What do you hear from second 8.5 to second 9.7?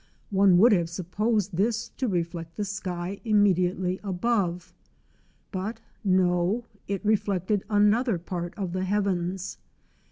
of the heavens.